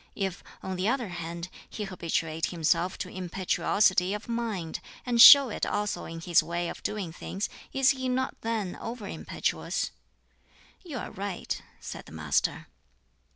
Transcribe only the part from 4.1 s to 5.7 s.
of mind, and show it